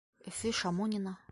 [0.31, 1.13] Өфө, Шамонино